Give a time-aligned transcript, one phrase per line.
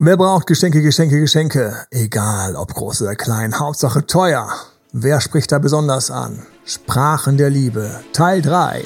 [0.00, 1.74] Wer braucht Geschenke, Geschenke, Geschenke?
[1.90, 4.48] Egal, ob groß oder klein, Hauptsache teuer.
[4.92, 6.46] Wer spricht da besonders an?
[6.64, 8.84] Sprachen der Liebe, Teil 3.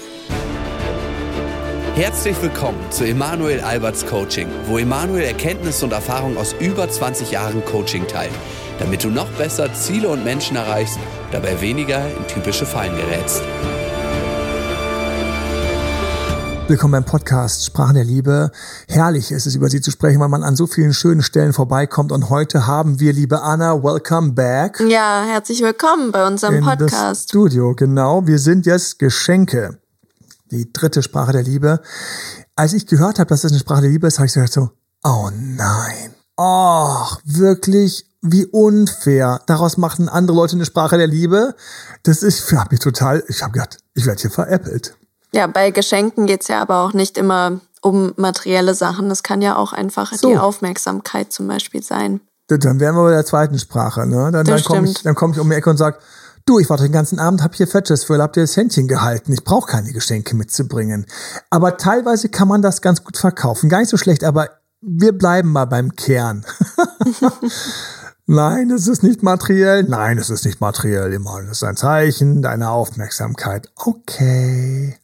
[1.94, 7.62] Herzlich willkommen zu Emanuel Alberts Coaching, wo Emanuel Erkenntnisse und Erfahrung aus über 20 Jahren
[7.66, 8.32] Coaching teilt,
[8.78, 10.98] damit du noch besser Ziele und Menschen erreichst,
[11.30, 13.42] dabei weniger in typische Fallen gerätst.
[16.68, 18.52] Willkommen beim Podcast Sprachen der Liebe.
[18.88, 22.12] Herrlich ist es, über sie zu sprechen, weil man an so vielen schönen Stellen vorbeikommt.
[22.12, 24.80] Und heute haben wir, liebe Anna, welcome back.
[24.80, 26.92] Ja, herzlich willkommen bei unserem in Podcast.
[26.92, 28.26] Das Studio, genau.
[28.26, 29.80] Wir sind jetzt Geschenke.
[30.52, 31.80] Die dritte Sprache der Liebe.
[32.54, 34.70] Als ich gehört habe, dass das eine Sprache der Liebe ist, habe ich gesagt so,
[35.02, 36.14] oh nein.
[36.36, 39.40] Oh, wirklich, wie unfair.
[39.46, 41.54] Daraus machen andere Leute eine Sprache der Liebe.
[42.04, 44.96] Das ist für mich total, ich habe gedacht, ich werde hier veräppelt.
[45.34, 49.08] Ja, bei Geschenken geht's ja aber auch nicht immer um materielle Sachen.
[49.08, 50.28] Das kann ja auch einfach So.
[50.28, 52.20] die Aufmerksamkeit zum Beispiel sein.
[52.48, 54.30] Dann wären wir bei der zweiten Sprache, ne?
[54.30, 55.98] Dann, dann komme ich, dann komm ich um die Ecke und sag,
[56.44, 59.32] du, ich war den ganzen Abend, hab hier Fetches für, habt ihr das Händchen gehalten.
[59.32, 61.06] Ich brauche keine Geschenke mitzubringen.
[61.50, 63.70] Aber teilweise kann man das ganz gut verkaufen.
[63.70, 66.44] Gar nicht so schlecht, aber wir bleiben mal beim Kern.
[68.26, 69.84] Nein, es ist nicht materiell.
[69.84, 71.12] Nein, es ist nicht materiell.
[71.12, 71.42] Immer.
[71.42, 73.70] Das ist ein Zeichen deiner Aufmerksamkeit.
[73.76, 74.96] Okay.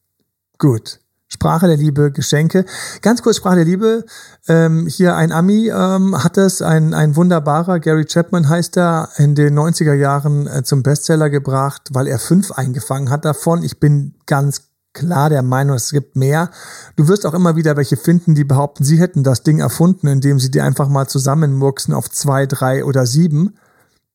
[0.59, 0.99] Gut.
[1.29, 2.65] Sprache der Liebe, Geschenke.
[3.03, 4.05] Ganz kurz Sprache der Liebe.
[4.49, 9.35] Ähm, hier ein Ami ähm, hat es, ein, ein wunderbarer, Gary Chapman heißt er, in
[9.35, 13.63] den 90er Jahren äh, zum Bestseller gebracht, weil er fünf eingefangen hat davon.
[13.63, 14.63] Ich bin ganz
[14.95, 16.51] klar der Meinung, es gibt mehr.
[16.97, 20.41] Du wirst auch immer wieder welche finden, die behaupten, sie hätten das Ding erfunden, indem
[20.41, 23.55] sie die einfach mal zusammenmurksen auf zwei, drei oder sieben.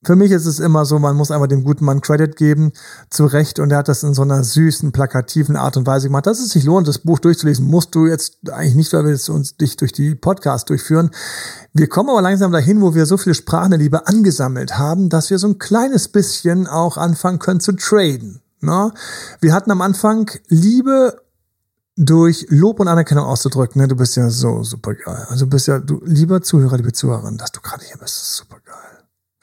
[0.05, 2.73] Für mich ist es immer so, man muss einfach dem guten Mann Credit geben,
[3.09, 6.27] zu Recht, und er hat das in so einer süßen, plakativen Art und Weise gemacht,
[6.27, 7.65] dass es sich lohnt, das Buch durchzulesen.
[7.65, 11.11] Musst du jetzt eigentlich nicht, weil wir jetzt uns dich durch die Podcast durchführen.
[11.73, 15.29] Wir kommen aber langsam dahin, wo wir so viele Sprachen der Liebe angesammelt haben, dass
[15.29, 18.41] wir so ein kleines bisschen auch anfangen können zu traden.
[18.61, 18.91] Ne?
[19.41, 21.21] Wir hatten am Anfang Liebe
[21.95, 23.81] durch Lob und Anerkennung auszudrücken.
[23.81, 23.87] Ne?
[23.87, 25.25] Du bist ja so super geil.
[25.30, 28.36] Also du bist ja, du, lieber Zuhörer, liebe Zuhörerin, dass du gerade hier bist, ist
[28.37, 28.52] super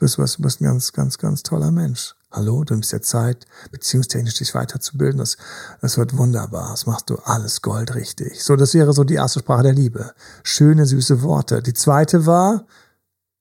[0.00, 2.16] bist, was, du bist ein ganz, ganz, ganz toller Mensch.
[2.33, 5.19] Hallo, du nimmst dir Zeit, beziehungstechnisch dich weiterzubilden.
[5.19, 5.37] Das,
[5.81, 6.71] das wird wunderbar.
[6.71, 8.43] Das machst du alles goldrichtig.
[8.43, 10.15] So, das wäre so die erste Sprache der Liebe.
[10.43, 11.62] Schöne, süße Worte.
[11.62, 12.66] Die zweite war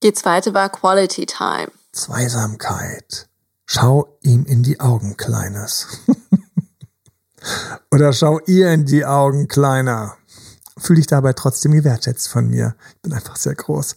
[0.03, 1.72] Die zweite war Quality Time.
[1.92, 3.28] Zweisamkeit.
[3.66, 5.88] Schau ihm in die Augen, Kleines.
[7.91, 10.18] Oder schau ihr in die Augen, Kleiner.
[10.78, 12.76] Fühl dich dabei trotzdem gewertschätzt von mir.
[12.96, 13.96] Ich bin einfach sehr groß.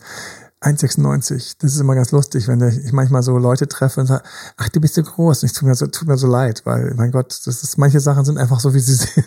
[0.62, 1.56] 1,96.
[1.58, 4.22] Das ist immer ganz lustig, wenn ich manchmal so Leute treffe und sage,
[4.56, 5.42] ach, du bist so groß.
[5.42, 8.00] Und ich tut mir so, tut mir so leid, weil, mein Gott, das ist, manche
[8.00, 9.26] Sachen sind einfach so, wie sie sind.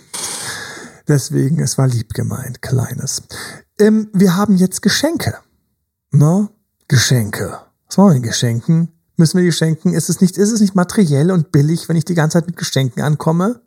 [1.07, 3.23] Deswegen, es war lieb gemeint, Kleines.
[3.79, 5.35] Ähm, wir haben jetzt Geschenke.
[6.11, 6.49] Ne?
[6.87, 7.59] Geschenke.
[7.87, 8.91] Was machen wir mit Geschenken?
[9.17, 9.93] Müssen wir die schenken?
[9.93, 12.57] Ist es nicht, ist es nicht materiell und billig, wenn ich die ganze Zeit mit
[12.57, 13.61] Geschenken ankomme?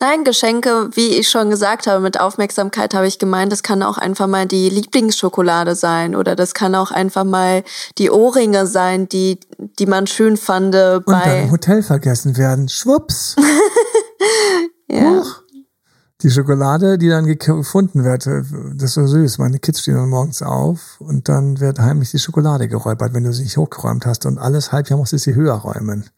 [0.00, 3.96] Nein, Geschenke, wie ich schon gesagt habe, mit Aufmerksamkeit habe ich gemeint, das kann auch
[3.96, 7.62] einfach mal die Lieblingsschokolade sein oder das kann auch einfach mal
[7.96, 9.40] die Ohrringe sein, die,
[9.78, 11.50] die man schön fand äh, Und im bei.
[11.50, 12.68] Hotel vergessen werden.
[12.68, 13.36] Schwupps.
[14.90, 15.18] Ja.
[15.18, 15.42] Huch.
[16.22, 19.38] Die Schokolade, die dann gefunden wird, das ist so süß.
[19.38, 23.32] Meine Kids stehen dann morgens auf und dann wird heimlich die Schokolade geräubert, wenn du
[23.32, 24.24] sie nicht hochgeräumt hast.
[24.24, 26.08] Und alles Halbjahr musst du sie höher räumen.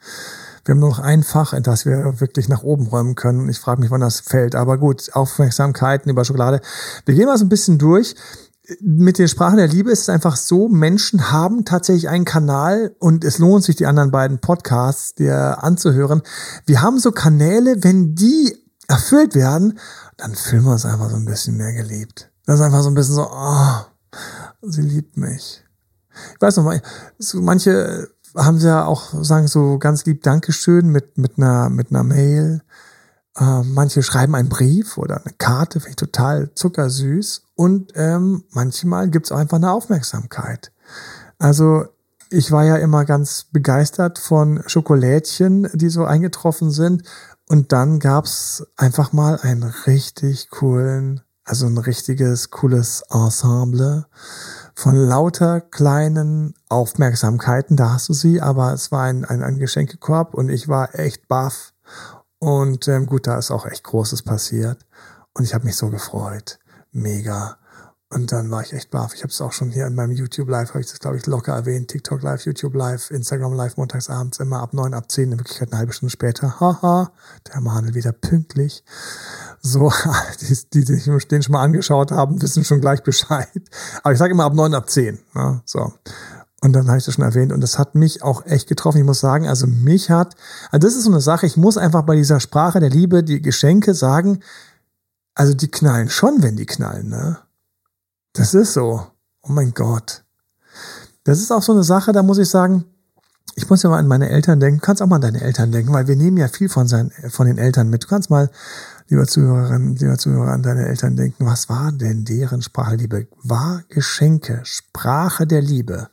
[0.66, 3.48] Wir haben nur noch ein Fach, in das wir wirklich nach oben räumen können.
[3.48, 4.56] Ich frage mich, wann das fällt.
[4.56, 6.60] Aber gut, Aufmerksamkeiten über Schokolade.
[7.04, 8.16] Wir gehen mal so ein bisschen durch.
[8.80, 13.24] Mit den Sprachen der Liebe ist es einfach so, Menschen haben tatsächlich einen Kanal und
[13.24, 16.22] es lohnt sich, die anderen beiden Podcasts dir anzuhören.
[16.66, 18.56] Wir haben so Kanäle, wenn die
[18.88, 19.78] erfüllt werden,
[20.16, 22.32] dann fühlen wir uns einfach so ein bisschen mehr geliebt.
[22.44, 23.74] Das ist einfach so ein bisschen so, oh,
[24.62, 25.62] sie liebt mich.
[26.34, 26.74] Ich weiß noch
[27.18, 31.90] so manche haben sie ja auch, sagen so ganz lieb Dankeschön mit, mit einer, mit
[31.90, 32.62] einer Mail.
[33.36, 37.42] Äh, manche schreiben einen Brief oder eine Karte, finde ich total zuckersüß.
[37.54, 40.72] Und ähm, manchmal gibt's auch einfach eine Aufmerksamkeit.
[41.38, 41.86] Also
[42.30, 47.04] ich war ja immer ganz begeistert von Schokolädchen, die so eingetroffen sind.
[47.48, 54.06] Und dann gab's einfach mal einen richtig coolen, also ein richtiges cooles Ensemble
[54.74, 57.76] von lauter kleinen Aufmerksamkeiten.
[57.76, 61.28] Da hast du sie, aber es war ein, ein, ein Geschenkekorb und ich war echt
[61.28, 61.72] baff.
[62.40, 64.84] Und ähm, gut, da ist auch echt Großes passiert.
[65.34, 66.58] Und ich habe mich so gefreut.
[66.90, 67.58] Mega.
[68.16, 69.12] Und dann war ich echt baff.
[69.14, 71.26] Ich habe es auch schon hier in meinem YouTube Live, habe ich das, glaube ich,
[71.26, 71.88] locker erwähnt.
[71.88, 75.70] TikTok Live, YouTube Live, Instagram Live, montags abends, immer ab neun, ab zehn, in Wirklichkeit
[75.70, 76.58] eine halbe Stunde später.
[76.58, 77.12] Haha,
[77.46, 78.82] der Manuel wieder pünktlich.
[79.60, 79.92] So,
[80.40, 83.50] die, die, die sich den schon mal angeschaut haben, wissen schon gleich Bescheid.
[84.02, 85.18] Aber ich sage immer ab neun, ab zehn.
[85.34, 85.60] Ne?
[85.66, 85.92] So.
[86.62, 87.52] Und dann habe ich das schon erwähnt.
[87.52, 88.96] Und das hat mich auch echt getroffen.
[88.96, 90.36] Ich muss sagen, also mich hat,
[90.70, 93.42] also das ist so eine Sache, ich muss einfach bei dieser Sprache der Liebe, die
[93.42, 94.40] Geschenke sagen,
[95.34, 97.40] also die knallen schon, wenn die knallen, ne?
[98.36, 99.06] Das ist so.
[99.42, 100.22] Oh mein Gott.
[101.24, 102.84] Das ist auch so eine Sache, da muss ich sagen,
[103.54, 104.80] ich muss ja mal an meine Eltern denken.
[104.80, 107.10] Du kannst auch mal an deine Eltern denken, weil wir nehmen ja viel von, seinen,
[107.30, 108.04] von den Eltern mit.
[108.04, 108.50] Du kannst mal,
[109.08, 111.46] lieber Zuhörerin, lieber Zuhörer, an deine Eltern denken.
[111.46, 113.26] Was war denn deren Sprache Liebe?
[113.42, 116.10] War Geschenke, Sprache der Liebe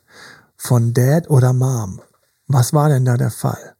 [0.56, 2.00] von Dad oder Mom?
[2.46, 3.76] Was war denn da der Fall?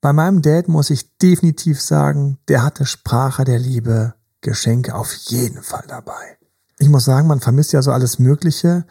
[0.00, 5.62] Bei meinem Dad muss ich definitiv sagen, der hatte Sprache der Liebe, Geschenke auf jeden
[5.62, 6.37] Fall dabei
[6.78, 8.84] ich muss sagen, man vermisst ja so alles Mögliche.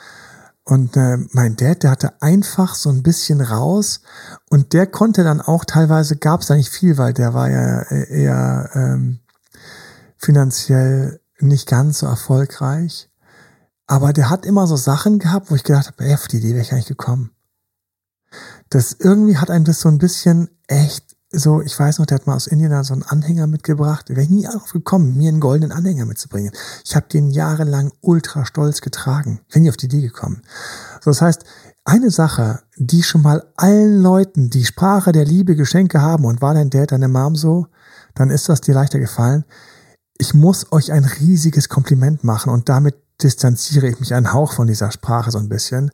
[0.63, 4.01] Und äh, mein Dad, der hatte einfach so ein bisschen raus
[4.49, 7.83] und der konnte dann auch teilweise, gab es da nicht viel, weil der war ja
[7.83, 9.19] äh, eher ähm,
[10.17, 13.09] finanziell nicht ganz so erfolgreich.
[13.85, 16.49] Aber der hat immer so Sachen gehabt, wo ich gedacht habe, ey, auf die Idee
[16.49, 17.31] wäre ich eigentlich gekommen.
[18.69, 22.27] Das irgendwie hat einem das so ein bisschen echt so, ich weiß noch, der hat
[22.27, 24.09] mal aus Indien da so einen Anhänger mitgebracht.
[24.09, 26.53] Wäre ich nie darauf gekommen, mir einen goldenen Anhänger mitzubringen.
[26.85, 29.41] Ich habe den jahrelang ultra stolz getragen.
[29.47, 30.41] Ich bin nie auf die Idee gekommen.
[31.01, 31.43] So, das heißt,
[31.83, 36.53] eine Sache, die schon mal allen Leuten die Sprache der Liebe Geschenke haben und war
[36.53, 37.67] dein Dad, deine Mom so,
[38.13, 39.43] dann ist das dir leichter gefallen.
[40.17, 44.67] Ich muss euch ein riesiges Kompliment machen und damit distanziere ich mich einen Hauch von
[44.67, 45.91] dieser Sprache so ein bisschen.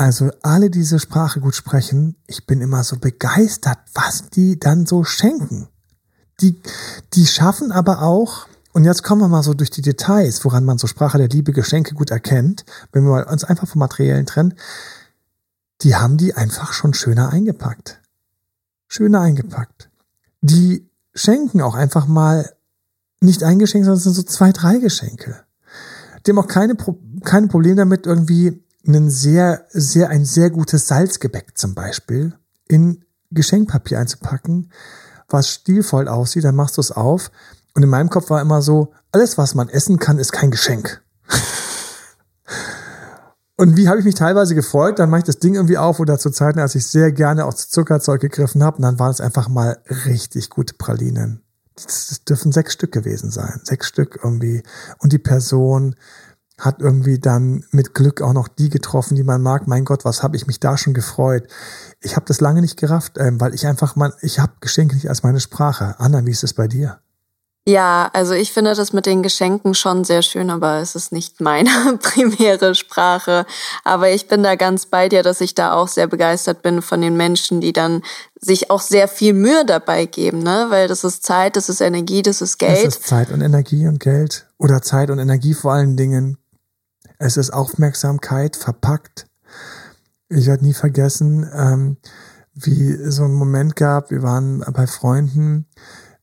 [0.00, 5.04] Also alle diese Sprache gut sprechen, ich bin immer so begeistert, was die dann so
[5.04, 5.68] schenken.
[6.40, 6.58] Die,
[7.12, 10.78] die schaffen aber auch, und jetzt kommen wir mal so durch die Details, woran man
[10.78, 14.54] so Sprache der Liebe, Geschenke gut erkennt, wenn wir uns einfach vom Materiellen trennen,
[15.82, 18.00] die haben die einfach schon schöner eingepackt.
[18.88, 19.90] Schöner eingepackt.
[20.40, 22.50] Die schenken auch einfach mal
[23.20, 25.44] nicht ein Geschenk, sondern es sind so zwei, drei Geschenke.
[26.24, 26.74] Die haben auch keine,
[27.22, 32.34] keine Probleme damit, irgendwie ein sehr, sehr, ein sehr gutes Salzgebäck zum Beispiel
[32.68, 34.72] in Geschenkpapier einzupacken,
[35.28, 37.30] was stilvoll aussieht, dann machst du es auf.
[37.74, 41.02] Und in meinem Kopf war immer so, alles, was man essen kann, ist kein Geschenk.
[43.56, 46.18] Und wie habe ich mich teilweise gefreut, dann mache ich das Ding irgendwie auf oder
[46.18, 49.20] zu Zeiten, als ich sehr gerne auch zu Zuckerzeug gegriffen habe, und dann waren es
[49.20, 49.76] einfach mal
[50.06, 51.42] richtig gute Pralinen.
[51.74, 53.60] Das, das dürfen sechs Stück gewesen sein.
[53.64, 54.62] Sechs Stück irgendwie.
[54.98, 55.94] Und die Person
[56.60, 59.66] hat irgendwie dann mit Glück auch noch die getroffen, die man mag.
[59.66, 61.48] Mein Gott, was habe ich mich da schon gefreut.
[62.00, 65.08] Ich habe das lange nicht gerafft, ähm, weil ich einfach mal, ich habe Geschenke nicht
[65.08, 65.96] als meine Sprache.
[65.98, 67.00] Anna, wie ist es bei dir?
[67.66, 71.40] Ja, also ich finde das mit den Geschenken schon sehr schön, aber es ist nicht
[71.40, 71.70] meine
[72.00, 73.44] primäre Sprache.
[73.84, 77.02] Aber ich bin da ganz bei dir, dass ich da auch sehr begeistert bin von
[77.02, 78.02] den Menschen, die dann
[78.40, 80.66] sich auch sehr viel Mühe dabei geben, ne?
[80.70, 82.86] Weil das ist Zeit, das ist Energie, das ist Geld.
[82.86, 84.46] Das ist Zeit und Energie und Geld.
[84.56, 86.38] Oder Zeit und Energie vor allen Dingen.
[87.20, 89.26] Es ist Aufmerksamkeit verpackt.
[90.30, 91.98] Ich werde nie vergessen, ähm,
[92.54, 95.66] wie so ein Moment gab, wir waren bei Freunden,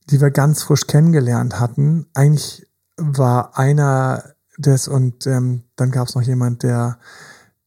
[0.10, 2.08] die wir ganz frisch kennengelernt hatten.
[2.16, 2.68] Eigentlich
[2.98, 4.24] war einer
[4.58, 6.98] des und ähm, dann gab es noch jemand, der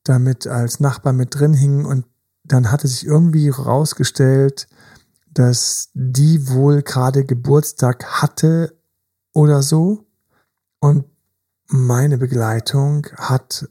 [0.03, 2.07] damit als Nachbar mit drin hing und
[2.43, 4.67] dann hatte sich irgendwie rausgestellt,
[5.31, 8.77] dass die wohl gerade Geburtstag hatte
[9.33, 10.09] oder so.
[10.81, 11.05] Und
[11.73, 13.69] meine Begleitung hat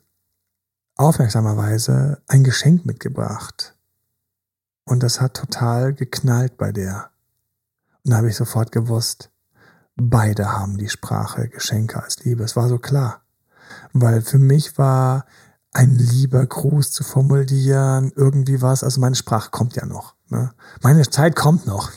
[0.96, 3.76] aufmerksamerweise ein Geschenk mitgebracht.
[4.86, 7.12] Und das hat total geknallt bei der.
[8.04, 9.32] Und da habe ich sofort gewusst,
[9.96, 12.44] beide haben die Sprache Geschenke als Liebe.
[12.44, 13.22] Es war so klar.
[13.92, 15.26] Weil für mich war
[15.74, 20.16] ein lieber Gruß zu formulieren, irgendwie was, also meine Sprache kommt ja noch.
[20.30, 20.52] Ne?
[20.84, 21.90] Meine Zeit kommt noch.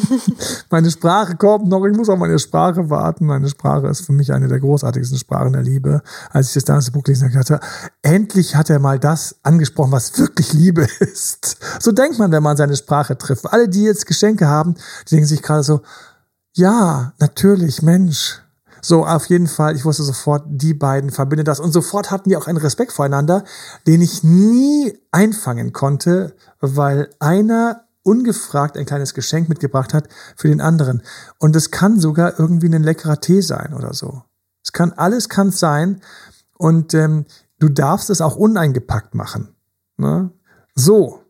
[0.70, 1.84] meine Sprache kommt noch.
[1.84, 3.26] Ich muss auf meine Sprache warten.
[3.26, 6.00] Meine Sprache ist für mich eine der großartigsten Sprachen der Liebe.
[6.30, 7.58] Als ich das damals Buch gelesen hatte,
[8.02, 11.56] endlich hat er mal das angesprochen, was wirklich Liebe ist.
[11.80, 13.52] So denkt man, wenn man seine Sprache trifft.
[13.52, 14.74] Alle, die jetzt Geschenke haben,
[15.06, 15.80] die denken sich gerade so,
[16.54, 18.41] ja, natürlich, Mensch,
[18.84, 21.60] so, auf jeden Fall, ich wusste sofort, die beiden verbindet das.
[21.60, 23.44] Und sofort hatten die auch einen Respekt voreinander,
[23.86, 30.60] den ich nie einfangen konnte, weil einer ungefragt ein kleines Geschenk mitgebracht hat für den
[30.60, 31.02] anderen.
[31.38, 34.24] Und es kann sogar irgendwie ein leckerer Tee sein oder so.
[34.64, 36.00] Es kann, alles kann sein.
[36.58, 37.26] Und ähm,
[37.60, 39.54] du darfst es auch uneingepackt machen.
[39.96, 40.32] Ne?
[40.74, 41.22] So,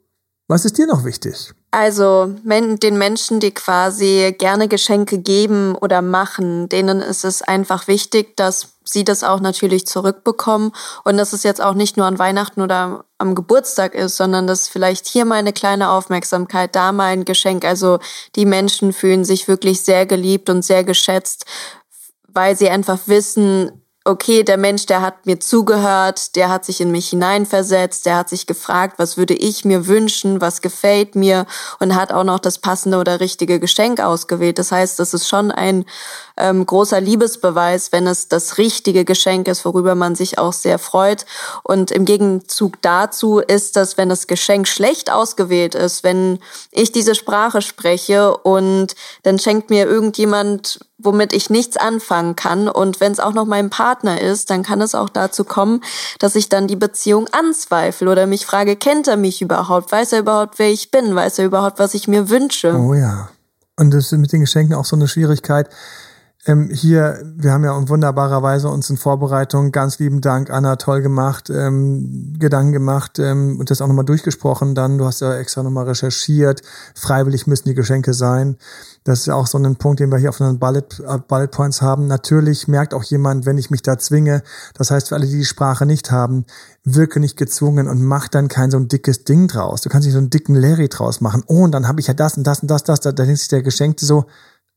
[0.49, 1.53] was ist dir noch wichtig?
[1.75, 8.37] Also den Menschen, die quasi gerne Geschenke geben oder machen, denen ist es einfach wichtig,
[8.37, 10.73] dass sie das auch natürlich zurückbekommen
[11.05, 14.69] und dass es jetzt auch nicht nur an Weihnachten oder am Geburtstag ist, sondern dass
[14.69, 17.65] vielleicht hier mal eine kleine Aufmerksamkeit, da mal ein Geschenk.
[17.65, 18.01] Also
[18.37, 21.47] die Menschen fühlen sich wirklich sehr geliebt und sehr geschätzt,
[22.29, 26.91] weil sie einfach wissen, okay, der Mensch, der hat mir zugehört, der hat sich in
[26.91, 31.47] mich hineinversetzt, der hat sich gefragt, was würde ich mir wünschen, was gefällt mir
[31.79, 34.59] und hat auch noch das passende oder richtige Geschenk ausgewählt.
[34.59, 35.85] Das heißt, das ist schon ein
[36.37, 41.25] ähm, großer Liebesbeweis, wenn es das richtige Geschenk ist, worüber man sich auch sehr freut.
[41.63, 46.41] Und im Gegenzug dazu ist das, wenn das Geschenk schlecht ausgewählt ist, wenn
[46.71, 52.69] ich diese Sprache spreche und dann schenkt mir irgendjemand womit ich nichts anfangen kann.
[52.69, 55.83] Und wenn es auch noch mein Partner ist, dann kann es auch dazu kommen,
[56.19, 59.93] dass ich dann die Beziehung anzweifle oder mich frage, kennt er mich überhaupt?
[59.93, 61.15] Weiß er überhaupt, wer ich bin?
[61.15, 62.75] Weiß er überhaupt, was ich mir wünsche?
[62.75, 63.29] Oh ja.
[63.79, 65.69] Und das ist mit den Geschenken auch so eine Schwierigkeit.
[66.45, 70.75] Ähm, hier, wir haben ja in wunderbarer Weise uns in Vorbereitung, ganz lieben Dank, Anna,
[70.75, 74.99] toll gemacht, ähm, Gedanken gemacht ähm, und das auch nochmal durchgesprochen dann.
[74.99, 76.63] Du hast ja extra nochmal recherchiert.
[76.97, 78.57] Freiwillig müssen die Geschenke sein.
[79.05, 81.47] Das ist ja auch so ein Punkt, den wir hier auf unseren Bullet, äh, Bullet
[81.47, 82.09] Points haben.
[82.09, 84.43] Natürlich merkt auch jemand, wenn ich mich da zwinge,
[84.75, 86.45] das heißt für alle, die die Sprache nicht haben,
[86.83, 89.83] wirke nicht gezwungen und mach dann kein so ein dickes Ding draus.
[89.83, 91.45] Du kannst nicht so einen dicken Larry draus machen.
[91.47, 92.99] Oh, und dann habe ich ja das und das und das, das.
[92.99, 94.27] Da, da denkt sich der Geschenkte so,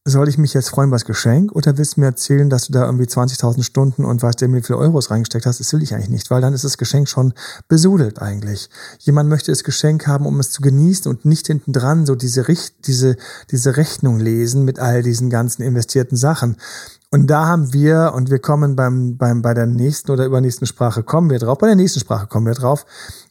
[0.07, 2.73] soll ich mich jetzt freuen über das Geschenk oder willst du mir erzählen, dass du
[2.73, 5.59] da irgendwie 20.000 Stunden und weißt du, wie viele Euros reingesteckt hast?
[5.59, 7.33] Das will ich eigentlich nicht, weil dann ist das Geschenk schon
[7.67, 8.69] besudelt eigentlich.
[8.99, 12.47] Jemand möchte das Geschenk haben, um es zu genießen und nicht hinten dran so diese,
[12.47, 13.17] Richt diese,
[13.49, 16.57] diese Rechnung lesen mit all diesen ganzen investierten Sachen.
[17.09, 21.01] Und da haben wir, und wir kommen beim, beim, bei der nächsten oder übernächsten Sprache
[21.01, 22.85] kommen wir drauf, bei der nächsten Sprache kommen wir drauf,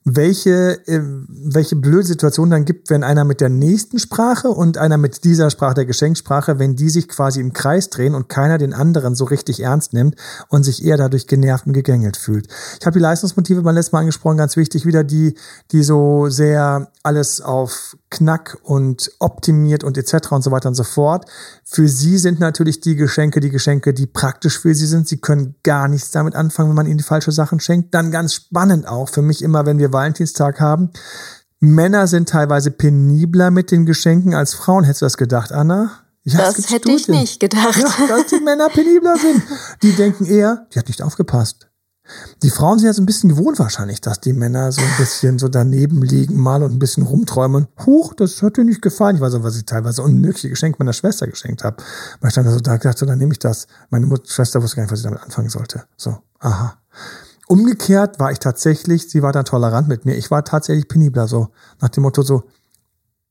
[0.05, 4.99] welche, äh, welche blöde Situation dann gibt, wenn einer mit der nächsten Sprache und einer
[4.99, 8.75] mit dieser Sprache, der Geschenksprache, wenn die sich quasi im Kreis drehen und keiner den
[8.75, 10.17] anderen so richtig ernst nimmt
[10.49, 12.49] und sich eher dadurch genervt und gegängelt fühlt.
[12.81, 15.37] Ich habe die Leistungsmotive beim letzten Mal angesprochen, ganz wichtig, wieder die,
[15.73, 20.33] die so sehr alles auf Knack und optimiert und etc.
[20.33, 21.27] und so weiter und so fort.
[21.65, 25.09] Für sie sind natürlich die Geschenke die Geschenke, die praktisch für sie sind.
[25.09, 27.95] Sie können gar nichts damit anfangen, wenn man ihnen die falsche Sachen schenkt.
[27.95, 30.91] Dann ganz spannend auch für mich immer, wenn wir Valentinstag haben.
[31.61, 34.85] Männer sind teilweise penibler mit den Geschenken als Frauen.
[34.85, 35.93] Hättest du das gedacht, Anna?
[36.25, 36.97] Ja, das hätte Studien.
[36.97, 37.79] ich nicht gedacht.
[37.79, 39.43] Ja, dass die Männer penibler sind.
[39.83, 41.69] Die denken eher, die hat nicht aufgepasst.
[42.43, 45.39] Die Frauen sind ja so ein bisschen gewohnt wahrscheinlich, dass die Männer so ein bisschen
[45.39, 47.67] so daneben liegen mal und ein bisschen rumträumen.
[47.87, 49.17] Huch, das hat dir nicht gefallen.
[49.17, 51.83] Ich weiß auch, was ich teilweise unmögliche Geschenke meiner Schwester geschenkt habe.
[52.21, 53.67] Weil ich dann so da gedacht, so, dann nehme ich das.
[53.89, 55.85] Meine Mutter, Schwester wusste gar nicht, was ich damit anfangen sollte.
[55.97, 56.77] So, aha.
[57.47, 60.17] Umgekehrt war ich tatsächlich, sie war da tolerant mit mir.
[60.17, 61.49] Ich war tatsächlich penibler, so
[61.81, 62.45] nach dem Motto so,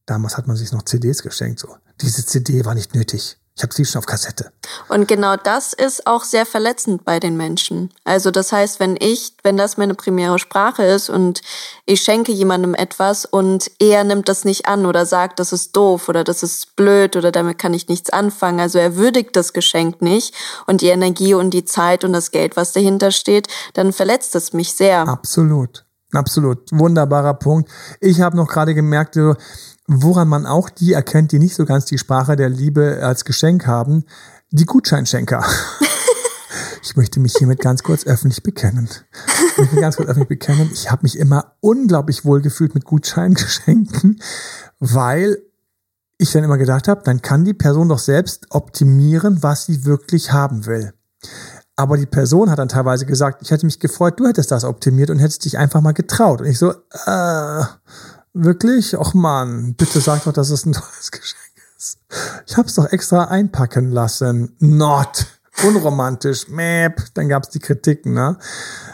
[0.06, 1.76] damals hat man sich noch CDs geschenkt, so.
[2.02, 3.38] Diese CD war nicht nötig.
[3.56, 4.52] Ich habe sie schon auf Kassette.
[4.90, 7.94] Und genau das ist auch sehr verletzend bei den Menschen.
[8.04, 11.42] Also das heißt, wenn ich, wenn das meine primäre Sprache ist und
[11.86, 16.10] ich schenke jemandem etwas und er nimmt das nicht an oder sagt, das ist doof
[16.10, 18.60] oder das ist blöd oder damit kann ich nichts anfangen.
[18.60, 20.34] Also er würdigt das Geschenk nicht
[20.66, 24.54] und die Energie und die Zeit und das Geld, was dahinter steht, dann verletzt es
[24.54, 25.08] mich sehr.
[25.08, 25.86] Absolut.
[26.12, 26.72] Absolut.
[26.72, 27.72] Wunderbarer Punkt.
[28.00, 29.18] Ich habe noch gerade gemerkt,
[29.88, 33.68] woran man auch die erkennt, die nicht so ganz die Sprache der Liebe als Geschenk
[33.68, 34.06] haben,
[34.52, 35.44] die Gutscheinschenker.
[36.86, 38.90] Ich möchte mich hiermit ganz kurz öffentlich bekennen.
[39.52, 44.22] Ich möchte ganz kurz öffentlich bekennen, ich habe mich immer unglaublich wohl gefühlt mit Gutscheingeschenken,
[44.80, 45.38] weil
[46.18, 50.34] ich dann immer gedacht habe, dann kann die Person doch selbst optimieren, was sie wirklich
[50.34, 50.94] haben will.
[51.76, 55.10] Aber die Person hat dann teilweise gesagt, ich hätte mich gefreut, du hättest das optimiert
[55.10, 56.42] und hättest dich einfach mal getraut.
[56.42, 57.64] Und ich so, äh,
[58.34, 58.98] Wirklich?
[58.98, 62.00] Och man, bitte sag doch, dass es ein tolles Geschenk ist.
[62.48, 64.56] Ich hab's doch extra einpacken lassen.
[64.60, 65.28] Not.
[65.64, 66.48] Unromantisch.
[66.48, 67.04] Mäp.
[67.14, 68.38] Dann gab's die Kritiken, ne?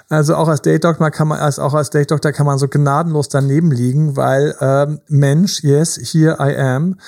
[0.10, 2.68] Also auch als Date Doctor kann man, als auch als Date Doctor kann man so
[2.68, 7.00] gnadenlos daneben liegen, weil ähm, Mensch, yes, here I am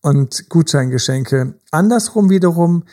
[0.00, 1.54] und Gutscheingeschenke.
[1.70, 2.84] Andersrum wiederum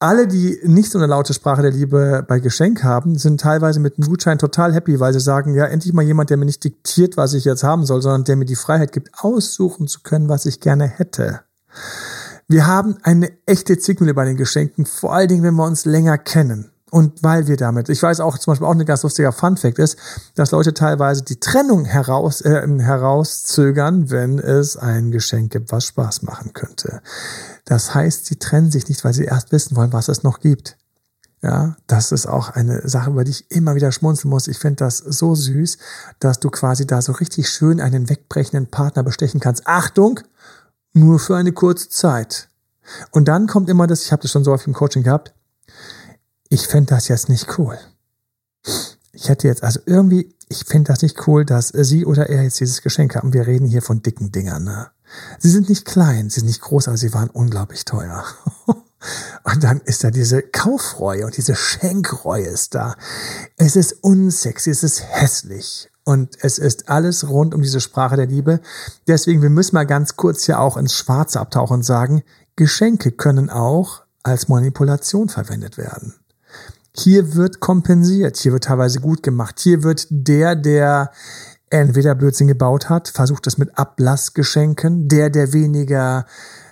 [0.00, 3.98] alle, die nicht so eine laute Sprache der Liebe bei Geschenk haben, sind teilweise mit
[3.98, 7.16] dem Gutschein total happy, weil sie sagen, ja, endlich mal jemand, der mir nicht diktiert,
[7.16, 10.46] was ich jetzt haben soll, sondern der mir die Freiheit gibt, aussuchen zu können, was
[10.46, 11.40] ich gerne hätte.
[12.46, 16.16] Wir haben eine echte Zwickmühle bei den Geschenken, vor allen Dingen, wenn wir uns länger
[16.16, 16.70] kennen.
[16.90, 19.98] Und weil wir damit, ich weiß auch zum Beispiel auch ein ganz lustiger Funfact ist,
[20.34, 26.22] dass Leute teilweise die Trennung heraus, äh, herauszögern, wenn es ein Geschenk gibt, was Spaß
[26.22, 27.02] machen könnte.
[27.66, 30.78] Das heißt, sie trennen sich nicht, weil sie erst wissen wollen, was es noch gibt.
[31.42, 34.48] Ja, das ist auch eine Sache, über die ich immer wieder schmunzeln muss.
[34.48, 35.78] Ich finde das so süß,
[36.18, 39.66] dass du quasi da so richtig schön einen wegbrechenden Partner bestechen kannst.
[39.66, 40.20] Achtung,
[40.94, 42.48] nur für eine kurze Zeit.
[43.12, 45.32] Und dann kommt immer das, ich habe das schon so häufig im Coaching gehabt,
[46.48, 47.78] ich fände das jetzt nicht cool.
[49.12, 52.60] Ich hätte jetzt, also irgendwie, ich finde das nicht cool, dass sie oder er jetzt
[52.60, 53.32] dieses Geschenk haben.
[53.32, 54.64] Wir reden hier von dicken Dingern.
[54.64, 54.88] Ne?
[55.38, 58.24] Sie sind nicht klein, sie sind nicht groß, aber sie waren unglaublich teuer.
[59.44, 62.96] Und dann ist da diese Kaufreue und diese Schenkreue ist da.
[63.56, 65.88] Es ist unsexy, es ist hässlich.
[66.04, 68.60] Und es ist alles rund um diese Sprache der Liebe.
[69.06, 72.22] Deswegen, wir müssen mal ganz kurz hier auch ins Schwarze abtauchen und sagen,
[72.56, 76.14] Geschenke können auch als Manipulation verwendet werden.
[76.98, 81.12] Hier wird kompensiert, hier wird teilweise gut gemacht, hier wird der, der
[81.70, 86.26] entweder Blödsinn gebaut hat, versucht es mit Ablassgeschenken, der, der weniger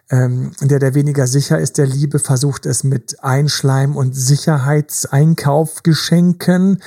[0.08, 6.80] ähm, der, der weniger sicher ist, der Liebe versucht es mit Einschleim und Sicherheitseinkaufgeschenken.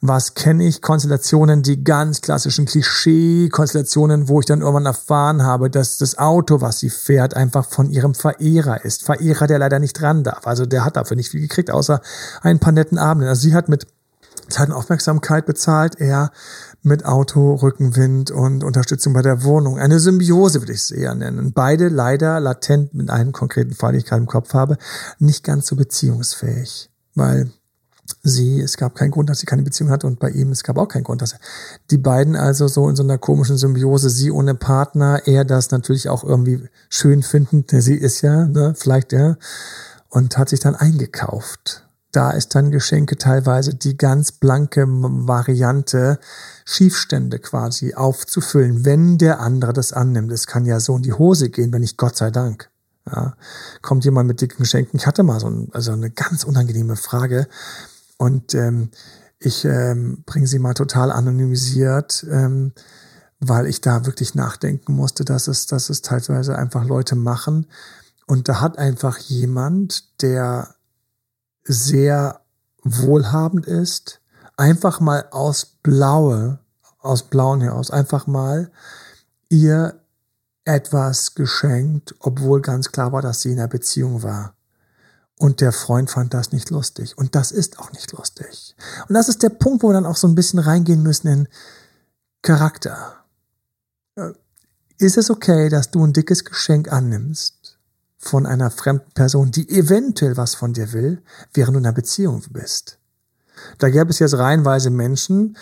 [0.00, 0.82] Was kenne ich?
[0.82, 6.80] Konstellationen, die ganz klassischen Klischee-Konstellationen, wo ich dann irgendwann erfahren habe, dass das Auto, was
[6.80, 9.04] sie fährt, einfach von ihrem Verehrer ist.
[9.04, 10.48] Verehrer, der leider nicht dran darf.
[10.48, 12.00] Also der hat dafür nicht viel gekriegt, außer
[12.42, 13.28] ein paar netten Abenden.
[13.28, 13.86] Also sie hat mit
[14.48, 16.32] Zeit und Aufmerksamkeit bezahlt, er
[16.84, 19.78] mit Auto, Rückenwind und Unterstützung bei der Wohnung.
[19.78, 21.52] Eine Symbiose würde ich es eher nennen.
[21.52, 24.76] Beide leider latent mit einem konkreten Fall, den ich gerade im Kopf habe,
[25.18, 26.90] nicht ganz so beziehungsfähig.
[27.14, 27.50] Weil
[28.22, 30.76] sie, es gab keinen Grund, dass sie keine Beziehung hatte und bei ihm, es gab
[30.76, 31.40] auch keinen Grund, dass er,
[31.90, 36.08] die beiden also so in so einer komischen Symbiose, sie ohne Partner, er das natürlich
[36.08, 39.36] auch irgendwie schön finden, sie ist ja, ne, vielleicht ja,
[40.10, 41.83] und hat sich dann eingekauft
[42.14, 46.18] da ist dann Geschenke teilweise die ganz blanke Variante,
[46.64, 50.32] Schiefstände quasi aufzufüllen, wenn der andere das annimmt.
[50.32, 52.70] Es kann ja so in die Hose gehen, wenn nicht Gott sei Dank.
[53.06, 53.34] Ja,
[53.82, 54.98] kommt jemand mit dicken Geschenken.
[54.98, 57.48] Ich hatte mal so ein, also eine ganz unangenehme Frage
[58.16, 58.90] und ähm,
[59.38, 62.72] ich ähm, bringe sie mal total anonymisiert, ähm,
[63.40, 67.66] weil ich da wirklich nachdenken musste, dass es, dass es teilweise einfach Leute machen.
[68.26, 70.74] Und da hat einfach jemand, der
[71.64, 72.40] sehr
[72.82, 74.20] wohlhabend ist,
[74.56, 76.58] einfach mal aus Blaue,
[76.98, 78.70] aus Blauen heraus, einfach mal
[79.48, 80.00] ihr
[80.64, 84.54] etwas geschenkt, obwohl ganz klar war, dass sie in einer Beziehung war.
[85.36, 87.18] Und der Freund fand das nicht lustig.
[87.18, 88.76] Und das ist auch nicht lustig.
[89.08, 91.48] Und das ist der Punkt, wo wir dann auch so ein bisschen reingehen müssen in
[92.40, 93.24] Charakter.
[94.14, 94.30] Äh,
[94.98, 97.53] ist es okay, dass du ein dickes Geschenk annimmst
[98.24, 102.42] von einer fremden Person, die eventuell was von dir will, während du in einer Beziehung
[102.50, 102.98] bist.
[103.78, 105.56] Da gäbe es jetzt reihenweise Menschen,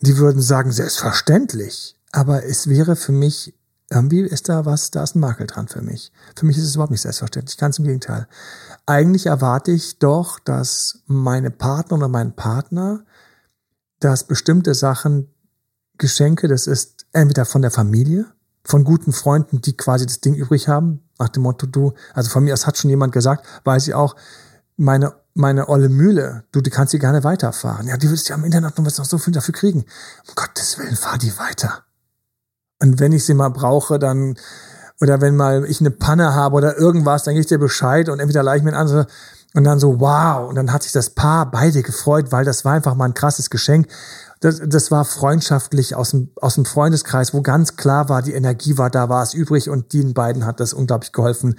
[0.00, 1.96] die würden sagen, selbstverständlich.
[2.12, 3.54] Aber es wäre für mich,
[3.90, 6.10] irgendwie ist da was, da ist ein Makel dran für mich.
[6.34, 8.26] Für mich ist es überhaupt nicht selbstverständlich, ganz im Gegenteil.
[8.86, 13.04] Eigentlich erwarte ich doch, dass meine Partner oder mein Partner,
[14.00, 15.28] dass bestimmte Sachen,
[15.98, 18.26] Geschenke, das ist entweder von der Familie,
[18.66, 22.44] von guten Freunden, die quasi das Ding übrig haben, nach dem Motto, du, also von
[22.44, 24.16] mir, es hat schon jemand gesagt, weiß ich auch,
[24.76, 27.86] meine, meine olle Mühle, du, die kannst die gerne weiterfahren.
[27.86, 29.84] Ja, die willst ja im Internet noch, noch so viel dafür kriegen.
[30.28, 31.84] Um Gottes Willen, fahr die weiter.
[32.80, 34.36] Und wenn ich sie mal brauche, dann,
[35.00, 38.18] oder wenn mal ich eine Panne habe oder irgendwas, dann gebe ich dir Bescheid und
[38.18, 39.06] entweder leih ich mir ein anderes
[39.54, 40.48] und dann so, wow.
[40.48, 43.48] Und dann hat sich das Paar beide gefreut, weil das war einfach mal ein krasses
[43.48, 43.88] Geschenk
[44.40, 48.76] das, das war freundschaftlich aus dem, aus dem Freundeskreis, wo ganz klar war, die Energie
[48.76, 51.56] war da, war es übrig und den beiden hat das unglaublich geholfen,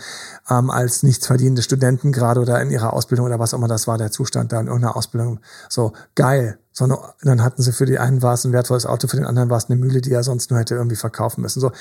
[0.50, 3.88] ähm, als nichts verdienende Studenten gerade oder in ihrer Ausbildung oder was auch immer das
[3.88, 5.40] war, der Zustand da in irgendeiner Ausbildung.
[5.70, 6.60] So, geil.
[6.72, 9.26] So eine, dann hatten sie für die einen war es ein wertvolles Auto, für den
[9.26, 11.60] anderen war es eine Mühle, die er sonst nur hätte irgendwie verkaufen müssen.
[11.60, 11.72] So.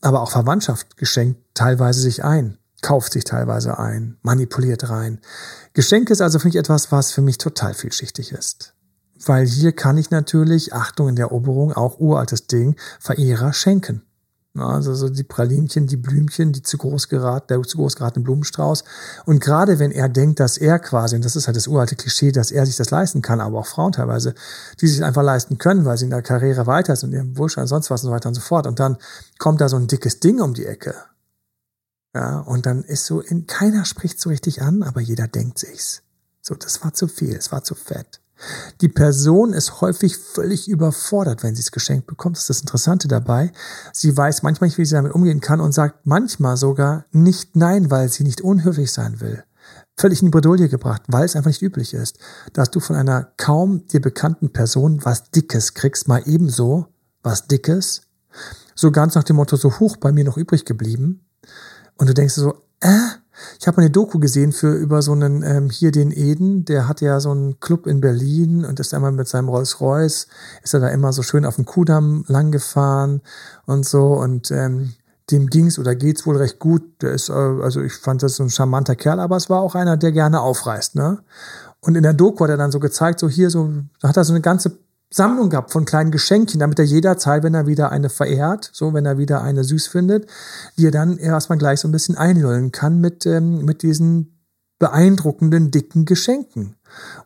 [0.00, 5.20] Aber auch Verwandtschaft geschenkt teilweise sich ein, kauft sich teilweise ein, manipuliert rein.
[5.74, 8.72] Geschenk ist also für mich etwas, was für mich total vielschichtig ist
[9.24, 14.02] weil hier kann ich natürlich, Achtung in der Eroberung, auch uraltes Ding, Verehrer schenken.
[14.56, 18.82] Also so die Pralinchen, die Blümchen, die zu groß geraten, der zu groß geratene Blumenstrauß.
[19.24, 22.32] Und gerade wenn er denkt, dass er quasi, und das ist halt das uralte Klischee,
[22.32, 24.34] dass er sich das leisten kann, aber auch Frauen teilweise,
[24.80, 27.68] die sich einfach leisten können, weil sie in der Karriere weiter sind, in ihrem Wohlstand
[27.68, 28.66] sonst was und so weiter und so fort.
[28.66, 28.96] Und dann
[29.38, 30.94] kommt da so ein dickes Ding um die Ecke.
[32.14, 36.02] Ja, und dann ist so, in, keiner spricht so richtig an, aber jeder denkt sich's.
[36.40, 38.20] So, das war zu viel, es war zu fett.
[38.80, 42.36] Die Person ist häufig völlig überfordert, wenn sie es geschenkt bekommt.
[42.36, 43.52] Das ist das Interessante dabei.
[43.92, 47.90] Sie weiß manchmal nicht, wie sie damit umgehen kann und sagt manchmal sogar nicht Nein,
[47.90, 49.44] weil sie nicht unhöflich sein will.
[49.96, 52.18] Völlig in die Bredouille gebracht, weil es einfach nicht üblich ist,
[52.52, 56.86] dass du von einer kaum dir bekannten Person was Dickes kriegst, mal ebenso
[57.22, 58.02] was Dickes.
[58.76, 61.26] So ganz nach dem Motto, so hoch bei mir noch übrig geblieben.
[61.96, 63.08] Und du denkst so, äh,
[63.60, 66.88] Ich habe mal eine Doku gesehen für über so einen ähm, hier den Eden, der
[66.88, 70.26] hat ja so einen Club in Berlin und ist einmal mit seinem Rolls Royce,
[70.62, 73.20] ist er da immer so schön auf dem Kudamm lang gefahren
[73.66, 74.92] und so und ähm,
[75.30, 76.82] dem ging's oder geht's wohl recht gut.
[77.02, 79.74] Der ist, äh, also ich fand das so ein charmanter Kerl, aber es war auch
[79.74, 81.18] einer, der gerne aufreißt, ne?
[81.80, 83.70] Und in der Doku hat er dann so gezeigt, so hier so,
[84.00, 84.78] da hat er so eine ganze
[85.10, 89.06] Sammlung gehabt von kleinen Geschenken, damit er jederzeit, wenn er wieder eine verehrt, so wenn
[89.06, 90.28] er wieder eine süß findet,
[90.76, 94.34] die er dann erstmal gleich so ein bisschen einlullen kann mit, ähm, mit diesen
[94.78, 96.76] beeindruckenden, dicken Geschenken.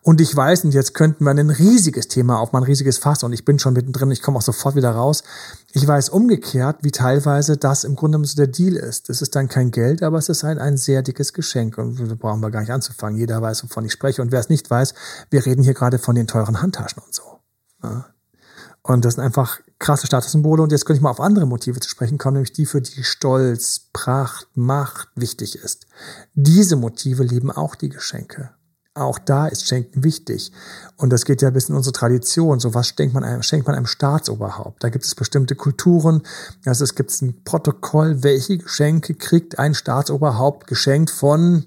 [0.01, 3.33] Und ich weiß, und jetzt könnten wir ein riesiges Thema auf ein riesiges Fass, und
[3.33, 5.23] ich bin schon mittendrin, ich komme auch sofort wieder raus.
[5.73, 9.09] Ich weiß umgekehrt, wie teilweise das im Grunde so der Deal ist.
[9.09, 11.79] Das ist dann kein Geld, aber es ist ein, ein sehr dickes Geschenk.
[11.79, 13.19] Und da brauchen wir gar nicht anzufangen.
[13.19, 14.23] Jeder weiß, wovon ich spreche.
[14.23, 14.95] Und wer es nicht weiß,
[15.31, 17.32] wir reden hier gerade von den teuren Handtaschen und so.
[18.83, 20.63] Und das sind einfach krasse Statussymbole.
[20.63, 23.05] Und jetzt könnte ich mal auf andere Motive zu sprechen kommen, nämlich die, für die
[23.05, 25.87] Stolz, Pracht, Macht wichtig ist.
[26.35, 28.51] Diese Motive lieben auch die Geschenke.
[28.95, 30.53] Auch da ist Schenken wichtig.
[30.99, 32.61] Und das geht ja bis in unsere Tradition.
[32.61, 34.85] So was schenkt man einem, schenkt man einem Staatsoberhaupt.
[34.85, 36.23] Da gibt es bestimmte Kulturen.
[36.67, 41.67] Also es gibt ein Protokoll, welche Geschenke kriegt ein Staatsoberhaupt geschenkt von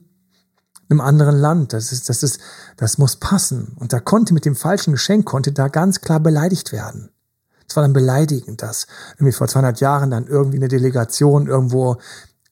[0.89, 1.73] einem anderen Land.
[1.73, 2.39] Das ist, das ist,
[2.77, 3.75] das muss passen.
[3.79, 7.09] Und da konnte mit dem falschen Geschenk konnte da ganz klar beleidigt werden.
[7.67, 11.97] Es war dann beleidigend, dass irgendwie vor 200 Jahren dann irgendwie eine Delegation irgendwo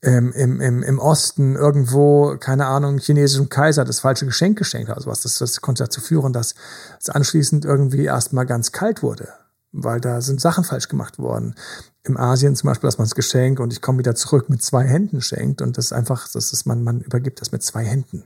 [0.01, 4.97] ähm, im, im, im Osten irgendwo, keine Ahnung, chinesischen Kaiser das falsche Geschenk geschenkt hat.
[4.97, 6.55] Also was, das, das konnte dazu führen, dass
[6.99, 9.29] es anschließend irgendwie erstmal ganz kalt wurde,
[9.71, 11.55] weil da sind Sachen falsch gemacht worden.
[12.05, 14.83] Im Asien zum Beispiel, dass man das Geschenk und ich komme wieder zurück mit zwei
[14.83, 18.23] Händen schenkt und das ist einfach, das ist man, man übergibt das mit zwei Händen.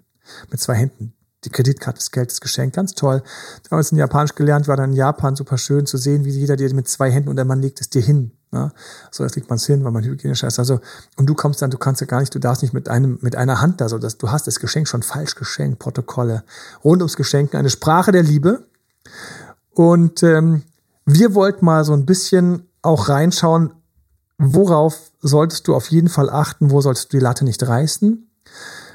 [0.50, 1.14] Mit zwei Händen
[1.46, 3.22] die Kreditkarte, das Geld, das Geschenk, ganz toll.
[3.64, 6.32] Da haben wir in Japanisch gelernt, war dann in Japan super schön zu sehen, wie
[6.32, 8.32] jeder dir mit zwei Händen und der Mann legt es dir hin.
[8.52, 8.72] Ne?
[9.12, 10.58] So, jetzt legt man es hin, weil man hygienisch ist.
[10.58, 10.80] Also,
[11.16, 13.36] und du kommst dann, du kannst ja gar nicht, du darfst nicht mit einem, mit
[13.36, 16.44] einer Hand da so, dass du hast das Geschenk schon falsch geschenkt, Protokolle.
[16.84, 18.68] Rund ums Geschenken, eine Sprache der Liebe.
[19.72, 20.64] Und ähm,
[21.06, 23.74] wir wollten mal so ein bisschen auch reinschauen,
[24.38, 28.30] worauf solltest du auf jeden Fall achten, wo solltest du die Latte nicht reißen.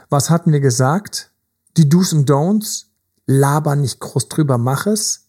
[0.09, 1.33] Was hatten wir gesagt?
[1.76, 2.87] die Do's und Don'ts,
[3.26, 5.28] laber nicht groß drüber, mach es.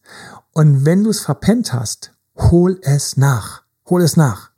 [0.52, 3.64] Und wenn du es verpennt hast, hol es nach.
[3.90, 4.52] Hol es nach.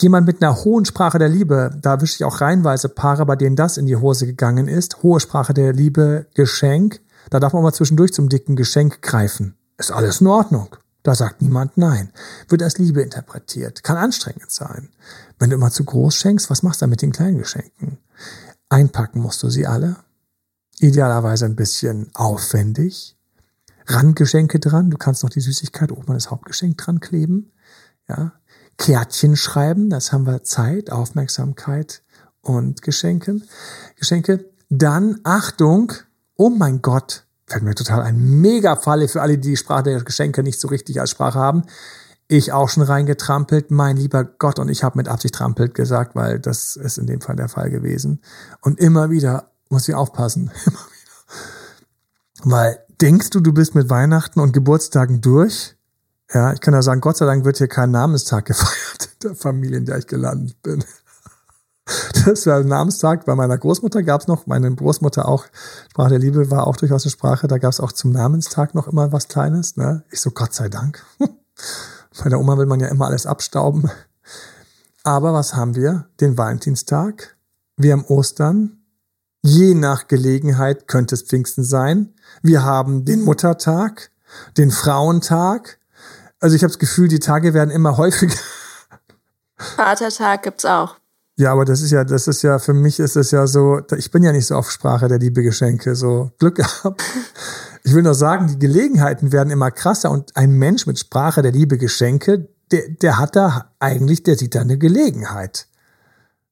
[0.00, 3.56] Jemand mit einer hohen Sprache der Liebe, da wische ich auch reinweise Paare, bei denen
[3.56, 5.02] das in die Hose gegangen ist.
[5.02, 7.00] Hohe Sprache der Liebe, Geschenk.
[7.28, 9.56] Da darf man mal zwischendurch zum dicken Geschenk greifen.
[9.76, 10.76] Ist alles in Ordnung.
[11.02, 12.12] Da sagt niemand nein.
[12.48, 13.82] Wird als Liebe interpretiert.
[13.82, 14.90] Kann anstrengend sein.
[15.38, 17.98] Wenn du immer zu groß schenkst, was machst du mit den kleinen Geschenken?
[18.68, 19.96] Einpacken musst du sie alle
[20.80, 23.16] idealerweise ein bisschen aufwendig.
[23.86, 27.52] Randgeschenke dran, du kannst noch die Süßigkeit oben an das Hauptgeschenk dran kleben.
[28.08, 28.32] Ja.
[28.78, 32.02] Kärtchen schreiben, das haben wir Zeit, Aufmerksamkeit
[32.40, 33.40] und Geschenke.
[33.96, 34.46] Geschenke.
[34.70, 35.92] Dann Achtung,
[36.36, 40.42] oh mein Gott, fällt mir total ein Mega-Falle für alle, die die Sprache der Geschenke
[40.42, 41.64] nicht so richtig als Sprache haben.
[42.28, 46.38] Ich auch schon reingetrampelt, mein lieber Gott, und ich habe mit Absicht trampelt gesagt, weil
[46.38, 48.22] das ist in dem Fall der Fall gewesen.
[48.60, 50.52] Und immer wieder, muss ich aufpassen.
[50.66, 51.00] Immer wieder.
[52.44, 55.76] Weil denkst du, du bist mit Weihnachten und Geburtstagen durch?
[56.32, 59.34] Ja, ich kann ja sagen, Gott sei Dank wird hier kein Namenstag gefeiert in der
[59.34, 60.84] Familie, in der ich gelandet bin.
[62.24, 63.24] Das war Namenstag.
[63.24, 65.46] Bei meiner Großmutter gab es noch, meine Großmutter auch,
[65.90, 68.88] Sprache der Liebe war auch durchaus eine Sprache, da gab es auch zum Namenstag noch
[68.88, 69.76] immer was Kleines.
[69.76, 70.04] Ne?
[70.10, 71.04] Ich so, Gott sei Dank.
[72.22, 73.90] Bei der Oma will man ja immer alles abstauben.
[75.04, 76.06] Aber was haben wir?
[76.20, 77.36] Den Valentinstag.
[77.76, 78.84] Wir haben Ostern.
[79.42, 82.14] Je nach Gelegenheit könnte es Pfingsten sein.
[82.42, 84.10] Wir haben den Muttertag,
[84.58, 85.78] den Frauentag.
[86.40, 88.36] Also ich habe das Gefühl, die Tage werden immer häufiger.
[89.56, 90.99] Vatertag gibt's auch.
[91.40, 94.10] Ja, aber das ist ja, das ist ja, für mich ist es ja so, ich
[94.10, 97.02] bin ja nicht so auf Sprache der Liebe Geschenke, so Glück gehabt.
[97.82, 101.50] Ich will nur sagen, die Gelegenheiten werden immer krasser und ein Mensch mit Sprache der
[101.50, 105.66] Liebe Geschenke, der, der hat da eigentlich, der sieht da eine Gelegenheit.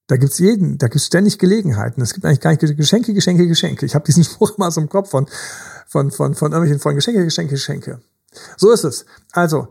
[0.07, 2.01] Da gibt's jeden, da gibt's ständig Gelegenheiten.
[2.01, 3.85] Es gibt eigentlich gar nicht Geschenke, Geschenke, Geschenke.
[3.85, 5.27] Ich habe diesen Spruch immer so im Kopf von,
[5.87, 6.96] von, von, von irgendwelchen Freunden.
[6.96, 8.01] Geschenke, Geschenke, Geschenke.
[8.57, 9.05] So ist es.
[9.33, 9.68] Also,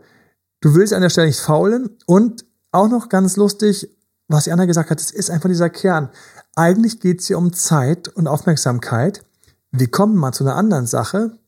[0.60, 3.97] du willst an der Stelle nicht faulen und auch noch ganz lustig,
[4.28, 6.10] was Anna gesagt hat, es ist einfach dieser Kern.
[6.54, 9.24] Eigentlich geht's hier um Zeit und Aufmerksamkeit.
[9.70, 11.38] Wir kommen mal zu einer anderen Sache,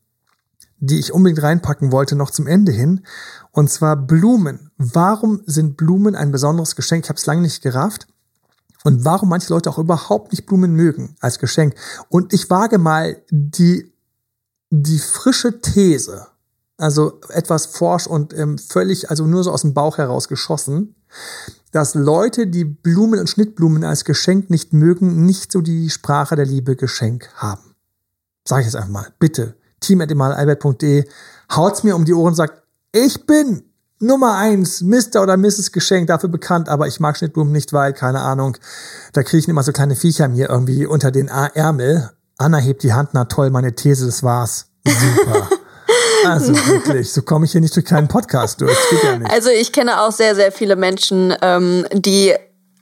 [0.79, 3.05] die ich unbedingt reinpacken wollte, noch zum Ende hin.
[3.51, 4.71] Und zwar Blumen.
[4.77, 7.05] Warum sind Blumen ein besonderes Geschenk?
[7.05, 8.07] Ich habe es lange nicht gerafft
[8.83, 11.75] und warum manche Leute auch überhaupt nicht Blumen mögen als Geschenk.
[12.09, 13.93] Und ich wage mal die,
[14.71, 16.27] die frische These,
[16.81, 20.95] also etwas forsch und ähm, völlig, also nur so aus dem Bauch heraus geschossen,
[21.71, 26.45] dass Leute, die Blumen und Schnittblumen als Geschenk nicht mögen, nicht so die Sprache der
[26.45, 27.75] Liebe Geschenk haben.
[28.45, 29.07] Sag ich jetzt einfach mal.
[29.19, 29.55] Bitte.
[29.79, 31.05] team.emalalbert.de
[31.55, 33.63] haut's mir um die Ohren und sagt, ich bin
[33.99, 35.21] Nummer eins, Mr.
[35.21, 35.71] oder Mrs.
[35.71, 38.57] Geschenk, dafür bekannt, aber ich mag Schnittblumen nicht, weil, keine Ahnung,
[39.13, 42.09] da ich immer so kleine Viecher mir irgendwie unter den Ärmel.
[42.37, 44.67] Anna hebt die Hand, na toll, meine These, das war's.
[44.85, 45.47] Super.
[46.25, 48.77] Also wirklich, so komme ich hier nicht durch keinen Podcast durch.
[48.89, 49.31] geht ja nicht.
[49.31, 52.33] Also ich kenne auch sehr, sehr viele Menschen, ähm, die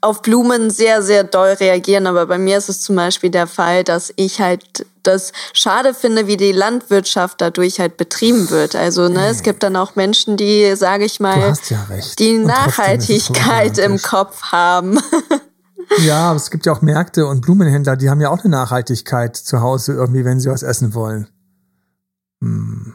[0.02, 2.08] auf Blumen sehr, sehr doll reagieren.
[2.08, 6.28] Aber bei mir ist es zum Beispiel der Fall, dass ich halt das schade finde,
[6.28, 8.76] wie die Landwirtschaft dadurch halt betrieben wird.
[8.76, 11.86] Also ne, es gibt dann auch Menschen, die, sage ich mal, ja
[12.18, 15.00] die Nachhaltigkeit im Kopf haben.
[15.98, 19.36] Ja, aber es gibt ja auch Märkte und Blumenhändler, die haben ja auch eine Nachhaltigkeit
[19.36, 21.28] zu Hause irgendwie, wenn sie was essen wollen.
[22.42, 22.94] Hm.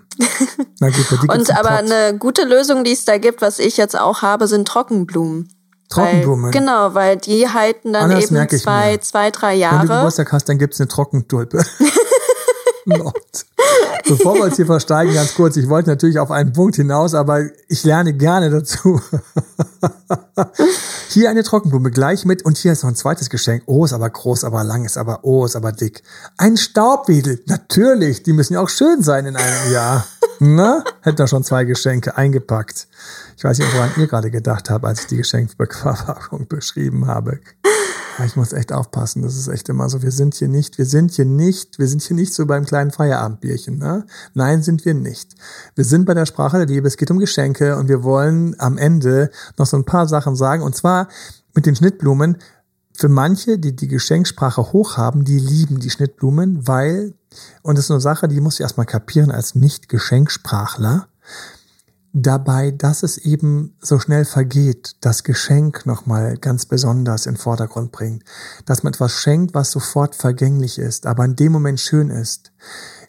[0.81, 4.23] Na gut, und aber eine gute Lösung, die es da gibt, was ich jetzt auch
[4.23, 5.51] habe, sind Trockenblumen.
[5.91, 6.47] Trockenblumen.
[6.47, 9.81] Weil, genau, weil die halten dann Anders eben zwei, zwei, drei Jahre.
[9.81, 10.89] Wenn du Geburtstag hast, dann gibt's eine
[12.85, 13.55] Trockentulpe.
[14.07, 17.45] Bevor wir uns hier versteigen, ganz kurz, ich wollte natürlich auf einen Punkt hinaus, aber
[17.69, 19.01] ich lerne gerne dazu.
[21.09, 23.63] hier eine Trockenblume gleich mit und hier ist noch ein zweites Geschenk.
[23.67, 26.03] Oh, ist aber groß, aber lang, ist aber, oh, ist aber dick.
[26.37, 30.07] Ein Staubwedel, natürlich, die müssen ja auch schön sein in einem Jahr.
[30.41, 32.89] Na, hätten da schon zwei Geschenke eingepackt.
[33.37, 37.41] Ich weiß nicht, woran ihr gerade gedacht habt, als ich die Geschenkverpackung beschrieben habe.
[38.19, 39.23] Ja, ich muss echt aufpassen.
[39.23, 40.03] Das ist echt immer so.
[40.03, 42.93] Wir sind hier nicht, wir sind hier nicht, wir sind hier nicht so beim kleinen
[42.93, 43.79] Feierabendbierchen.
[43.79, 44.07] Ne?
[44.35, 45.35] Nein, sind wir nicht.
[45.75, 46.87] Wir sind bei der Sprache der Liebe.
[46.87, 50.63] Es geht um Geschenke und wir wollen am Ende noch so ein paar Sachen sagen.
[50.63, 51.09] Und zwar
[51.55, 52.39] mit den Schnittblumen.
[52.97, 57.15] Für manche, die die Geschenksprache hoch haben, die lieben die Schnittblumen, weil,
[57.63, 61.09] und das ist eine Sache, die muss ich erstmal kapieren als Nicht-Geschenksprachler
[62.15, 68.23] dabei, dass es eben so schnell vergeht, das Geschenk nochmal ganz besonders in Vordergrund bringt,
[68.65, 72.53] dass man etwas schenkt, was sofort vergänglich ist, aber in dem Moment schön ist,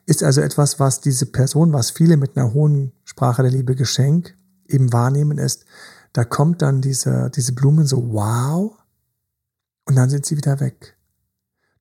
[0.08, 4.36] ist also etwas, was diese Person, was viele mit einer hohen Sprache der Liebe Geschenk
[4.68, 5.66] eben wahrnehmen, ist,
[6.12, 8.76] da kommt dann diese, diese Blumen so wow.
[9.86, 10.98] Und dann sind sie wieder weg.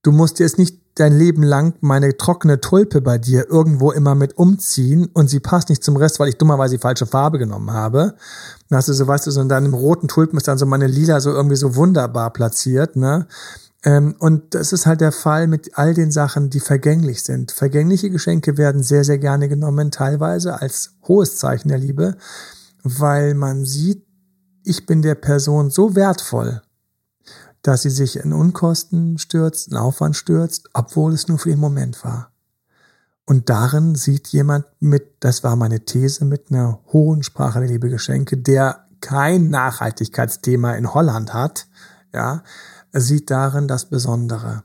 [0.02, 4.14] Du musst dir es nicht dein Leben lang meine trockene Tulpe bei dir irgendwo immer
[4.14, 7.72] mit umziehen und sie passt nicht zum Rest, weil ich dummerweise die falsche Farbe genommen
[7.72, 8.14] habe.
[8.68, 10.86] Dann hast du so, weißt du, so in deinem roten Tulpen ist dann so meine
[10.86, 13.26] lila so irgendwie so wunderbar platziert, ne?
[13.84, 17.52] Ähm, und das ist halt der Fall mit all den Sachen, die vergänglich sind.
[17.52, 22.16] Vergängliche Geschenke werden sehr, sehr gerne genommen, teilweise als hohes Zeichen der Liebe,
[22.82, 24.06] weil man sieht,
[24.62, 26.62] ich bin der Person so wertvoll,
[27.64, 32.04] dass sie sich in Unkosten stürzt, in Aufwand stürzt, obwohl es nur für den Moment
[32.04, 32.30] war.
[33.24, 37.88] Und darin sieht jemand mit, das war meine These, mit einer hohen Sprache der Liebe
[37.88, 41.66] Geschenke, der kein Nachhaltigkeitsthema in Holland hat,
[42.12, 42.42] ja,
[42.92, 44.62] sieht darin das Besondere,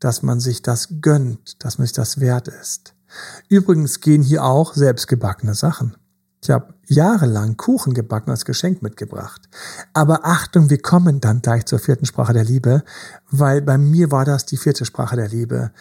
[0.00, 2.94] dass man sich das gönnt, dass man sich das wert ist.
[3.50, 5.96] Übrigens gehen hier auch selbstgebackene Sachen.
[6.48, 9.50] Ich habe jahrelang Kuchen gebacken als Geschenk mitgebracht.
[9.92, 12.84] Aber Achtung, wir kommen dann gleich zur vierten Sprache der Liebe,
[13.30, 15.72] weil bei mir war das die vierte Sprache der Liebe.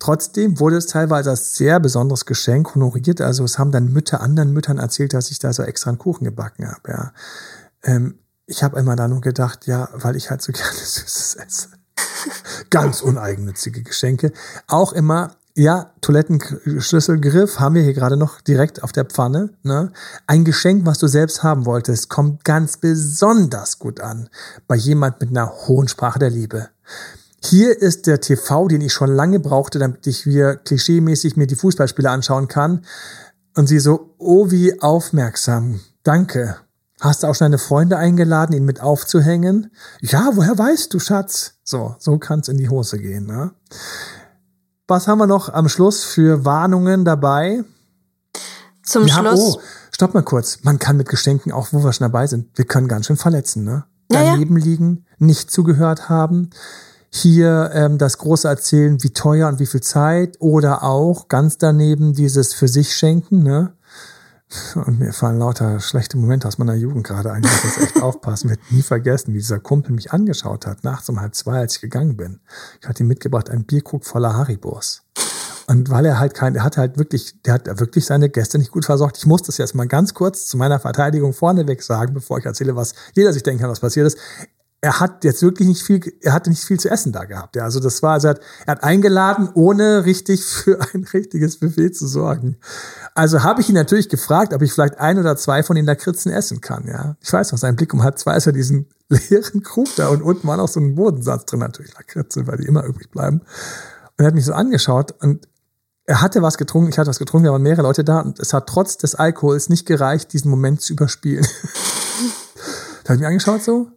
[0.00, 3.20] Trotzdem wurde es teilweise als sehr besonderes Geschenk honoriert.
[3.20, 6.24] Also es haben dann Mütter anderen Müttern erzählt, dass ich da so extra einen Kuchen
[6.24, 6.90] gebacken habe.
[6.90, 7.12] Ja.
[7.84, 11.68] Ähm, ich habe immer da nur gedacht, ja, weil ich halt so gerne Süßes esse.
[12.70, 14.32] Ganz uneigennützige Geschenke.
[14.66, 19.50] Auch immer ja, Toilettenschlüsselgriff haben wir hier gerade noch direkt auf der Pfanne.
[19.62, 19.90] Ne?
[20.26, 24.28] Ein Geschenk, was du selbst haben wolltest, kommt ganz besonders gut an
[24.68, 26.68] bei jemand mit einer hohen Sprache der Liebe.
[27.42, 31.56] Hier ist der TV, den ich schon lange brauchte, damit ich hier klischeemäßig mir die
[31.56, 32.84] Fußballspiele anschauen kann.
[33.54, 35.80] Und sie so, oh wie aufmerksam.
[36.02, 36.56] Danke.
[37.00, 39.70] Hast du auch schon deine Freunde eingeladen, ihn mit aufzuhängen?
[40.02, 41.54] Ja, woher weißt du, Schatz?
[41.64, 43.26] So, so kann's in die Hose gehen.
[43.26, 43.52] Ne?
[44.88, 47.64] Was haben wir noch am Schluss für Warnungen dabei?
[48.84, 49.56] Zum wir Schluss.
[49.56, 50.60] Oh, stopp mal kurz.
[50.62, 53.64] Man kann mit Geschenken, auch wo wir schon dabei sind, wir können ganz schön verletzen,
[53.64, 53.84] ne?
[54.08, 54.64] Daneben ja, ja.
[54.64, 56.50] liegen, nicht zugehört haben,
[57.10, 62.12] hier ähm, das große Erzählen, wie teuer und wie viel Zeit, oder auch ganz daneben
[62.12, 63.72] dieses für sich schenken, ne?
[64.74, 67.42] Und mir fallen lauter schlechte Momente aus meiner Jugend gerade ein.
[67.42, 68.48] Ich muss echt aufpassen.
[68.48, 71.76] Ich werde nie vergessen, wie dieser Kumpel mich angeschaut hat, nachts um halb zwei, als
[71.76, 72.40] ich gegangen bin.
[72.80, 75.02] Ich hatte ihm mitgebracht einen Bierkrug voller Haribos.
[75.66, 78.70] Und weil er halt kein, er hatte halt wirklich, der hat wirklich seine Gäste nicht
[78.70, 79.18] gut versorgt.
[79.18, 82.76] Ich muss das jetzt mal ganz kurz zu meiner Verteidigung vorneweg sagen, bevor ich erzähle,
[82.76, 84.16] was jeder sich denken kann, was passiert ist.
[84.80, 87.56] Er hat jetzt wirklich nicht viel, er hatte nicht viel zu essen da gehabt.
[87.56, 91.58] Ja, also das war, also er hat, er hat eingeladen, ohne richtig für ein richtiges
[91.58, 92.56] Buffet zu sorgen.
[93.14, 96.30] Also habe ich ihn natürlich gefragt, ob ich vielleicht ein oder zwei von den Lakritzen
[96.30, 96.86] essen kann.
[96.86, 100.08] Ja, ich weiß noch, sein Blick um halb zwei ist er diesen leeren Krug da
[100.08, 103.40] und unten war noch so ein Bodensatz drin, natürlich Lakritze, weil die immer übrig bleiben.
[104.18, 105.48] Und er hat mich so angeschaut und
[106.04, 108.52] er hatte was getrunken, ich hatte was getrunken, da waren mehrere Leute da und es
[108.52, 111.44] hat trotz des Alkohols nicht gereicht, diesen Moment zu überspielen.
[113.04, 113.90] da habe ich mich angeschaut so,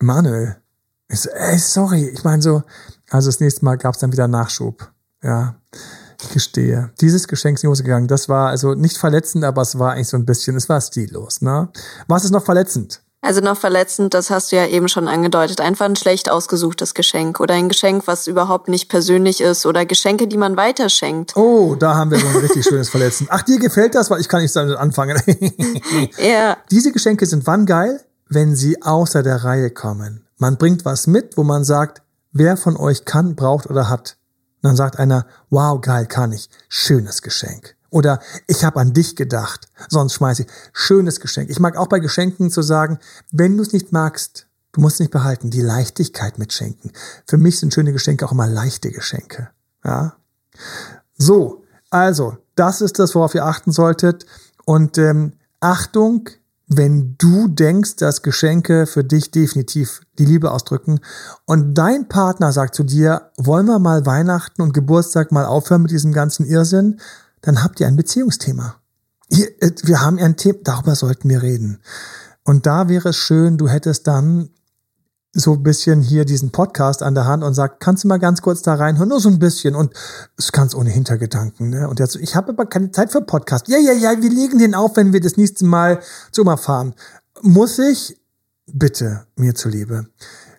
[0.00, 0.56] Manuel.
[1.08, 2.08] Ich so, ey, sorry.
[2.08, 2.62] Ich meine so,
[3.10, 4.90] also das nächste Mal gab es dann wieder Nachschub.
[5.22, 5.56] Ja,
[6.20, 6.90] ich gestehe.
[7.00, 8.08] Dieses Geschenk ist in die Hose gegangen.
[8.08, 11.40] Das war also nicht verletzend, aber es war eigentlich so ein bisschen, es war stillos.
[11.40, 11.68] Ne?
[12.08, 13.02] Was ist noch verletzend?
[13.22, 17.40] Also noch verletzend, das hast du ja eben schon angedeutet, einfach ein schlecht ausgesuchtes Geschenk
[17.40, 21.36] oder ein Geschenk, was überhaupt nicht persönlich ist oder Geschenke, die man weiterschenkt.
[21.36, 23.28] Oh, da haben wir so ein richtig schönes Verletzend.
[23.32, 25.20] Ach, dir gefällt das, weil ich kann nicht damit anfangen.
[26.18, 26.56] ja.
[26.70, 28.05] Diese Geschenke sind wann geil?
[28.28, 30.26] Wenn sie außer der Reihe kommen.
[30.38, 34.16] Man bringt was mit, wo man sagt, wer von euch kann, braucht oder hat.
[34.56, 36.50] Und dann sagt einer, wow, geil, kann ich.
[36.68, 37.76] Schönes Geschenk.
[37.90, 40.48] Oder ich habe an dich gedacht, sonst schmeiße ich.
[40.72, 41.50] Schönes Geschenk.
[41.50, 42.98] Ich mag auch bei Geschenken zu sagen,
[43.30, 46.92] wenn du es nicht magst, du musst es nicht behalten, die Leichtigkeit mitschenken.
[47.26, 49.50] Für mich sind schöne Geschenke auch immer leichte Geschenke.
[49.84, 50.16] Ja.
[51.16, 54.26] So, also, das ist das, worauf ihr achten solltet.
[54.64, 56.28] Und ähm, Achtung,
[56.68, 61.00] wenn du denkst, dass Geschenke für dich definitiv die Liebe ausdrücken
[61.44, 65.92] und dein Partner sagt zu dir, wollen wir mal Weihnachten und Geburtstag mal aufhören mit
[65.92, 67.00] diesem ganzen Irrsinn,
[67.42, 68.76] dann habt ihr ein Beziehungsthema.
[69.30, 71.80] Äh, wir haben ein Thema, darüber sollten wir reden.
[72.42, 74.50] Und da wäre es schön, du hättest dann
[75.36, 78.40] so ein bisschen hier diesen Podcast an der Hand und sagt, kannst du mal ganz
[78.40, 79.92] kurz da reinhören, nur so ein bisschen und
[80.36, 81.70] es ganz ohne Hintergedanken.
[81.70, 81.88] Ne?
[81.88, 83.68] Und so, ich habe aber keine Zeit für Podcast.
[83.68, 86.00] Ja, ja, ja, wir legen den auf, wenn wir das nächste Mal
[86.32, 86.94] zu Oma fahren.
[87.42, 88.18] Muss ich?
[88.72, 90.06] Bitte, mir zuliebe.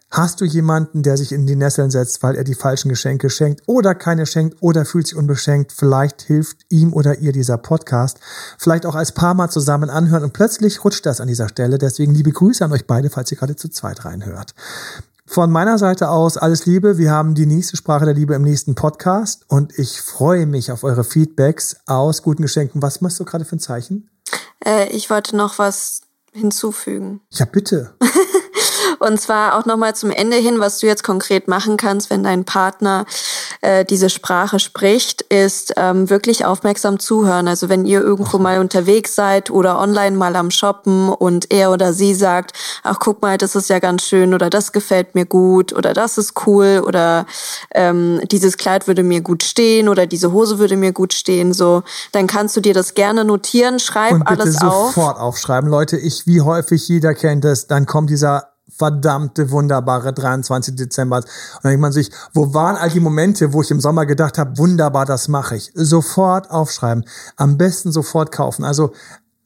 [0.10, 3.62] Hast du jemanden, der sich in die Nesseln setzt, weil er die falschen Geschenke schenkt
[3.66, 5.74] oder keine schenkt oder fühlt sich unbeschenkt?
[5.74, 8.20] Vielleicht hilft ihm oder ihr dieser Podcast.
[8.58, 11.78] Vielleicht auch als Paar mal zusammen anhören und plötzlich rutscht das an dieser Stelle.
[11.78, 14.56] Deswegen liebe Grüße an euch beide, falls ihr gerade zu zweit reinhört.
[15.26, 16.98] Von meiner Seite aus alles Liebe.
[16.98, 20.86] Wir haben die nächste Sprache der Liebe im nächsten Podcast und ich freue mich auf
[20.86, 22.82] eure Feedbacks aus guten Geschenken.
[22.82, 24.10] Was machst du gerade für ein Zeichen?
[24.66, 27.20] Äh, ich wollte noch was hinzufügen.
[27.32, 27.94] Ja, bitte.
[29.00, 32.46] Und zwar auch nochmal zum Ende hin, was du jetzt konkret machen kannst, wenn dein
[32.46, 33.06] Partner
[33.62, 37.48] äh, diese Sprache spricht, ist ähm, wirklich aufmerksam zuhören.
[37.48, 41.94] Also wenn ihr irgendwo mal unterwegs seid oder online mal am Shoppen und er oder
[41.94, 45.74] sie sagt, ach guck mal, das ist ja ganz schön oder das gefällt mir gut
[45.74, 47.26] oder das ist cool oder
[47.74, 51.84] ähm, dieses Kleid würde mir gut stehen oder diese Hose würde mir gut stehen, so,
[52.12, 54.88] dann kannst du dir das gerne notieren, schreib und bitte alles auf.
[54.88, 55.70] sofort aufschreiben.
[55.70, 60.76] Leute, ich, wie häufig jeder kennt es, dann kommt dieser verdammte wunderbare 23.
[60.76, 61.18] Dezember.
[61.18, 61.26] Und
[61.64, 64.58] dann denkt man sich, wo waren all die Momente, wo ich im Sommer gedacht habe,
[64.58, 65.72] wunderbar, das mache ich.
[65.74, 67.06] Sofort aufschreiben.
[67.36, 68.64] Am besten sofort kaufen.
[68.64, 68.94] Also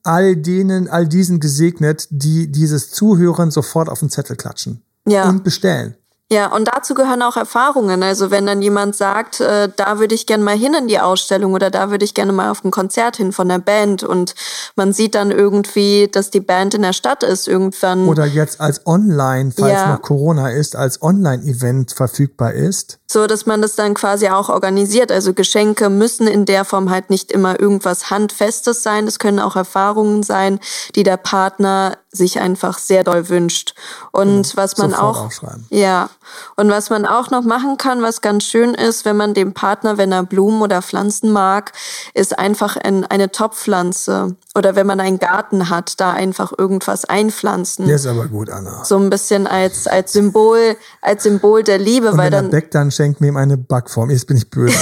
[0.04, 4.84] all denen, all diesen gesegnet, die dieses Zuhören sofort auf den Zettel klatschen.
[5.08, 5.30] Ja.
[5.30, 5.96] Und bestellen.
[6.32, 8.02] Ja, und dazu gehören auch Erfahrungen.
[8.04, 11.54] Also wenn dann jemand sagt, äh, da würde ich gerne mal hin in die Ausstellung
[11.54, 14.34] oder da würde ich gerne mal auf ein Konzert hin von der Band und
[14.78, 18.08] man sieht dann irgendwie, dass die Band in der Stadt ist irgendwann.
[18.08, 19.92] Oder jetzt als Online, falls ja.
[19.92, 23.00] noch Corona ist, als Online-Event verfügbar ist.
[23.12, 25.12] So, dass man das dann quasi auch organisiert.
[25.12, 29.06] Also Geschenke müssen in der Form halt nicht immer irgendwas Handfestes sein.
[29.06, 30.62] Das können auch Erfahrungen sein,
[30.96, 33.74] die der Partner sich einfach sehr doll wünscht.
[34.12, 34.56] Und genau.
[34.56, 35.30] was man auch,
[35.70, 36.10] ja,
[36.56, 39.98] und was man auch noch machen kann, was ganz schön ist, wenn man dem Partner,
[39.98, 41.72] wenn er Blumen oder Pflanzen mag,
[42.14, 44.36] ist einfach ein, eine Topfpflanze.
[44.56, 47.88] Oder wenn man einen Garten hat, da einfach irgendwas einpflanzen.
[47.88, 48.84] Der ist aber gut, Anna.
[48.84, 52.50] So ein bisschen als, als Symbol, als Symbol der Liebe, und weil wenn dann.
[52.52, 54.10] Backt, dann schenkt mir ihm eine Backform.
[54.10, 54.76] Jetzt bin ich böse.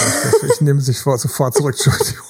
[0.51, 1.75] ich nehme sich vor, sofort zurück.
[1.75, 2.28] Entschuldigung.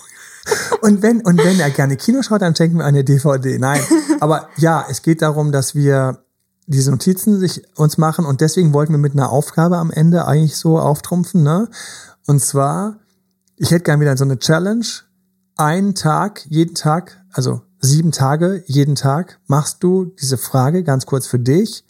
[0.82, 3.58] Und wenn, und wenn er gerne Kino schaut, dann schenken wir eine DVD.
[3.60, 3.82] Nein.
[4.20, 6.24] Aber ja, es geht darum, dass wir
[6.68, 10.56] diese Notizen sich uns machen und deswegen wollten wir mit einer Aufgabe am Ende eigentlich
[10.56, 11.68] so auftrumpfen, ne?
[12.28, 12.98] Und zwar,
[13.58, 14.86] ich hätte gerne wieder so eine Challenge.
[15.58, 21.26] Einen Tag, jeden Tag, also sieben Tage, jeden Tag machst du diese Frage ganz kurz
[21.26, 21.84] für dich.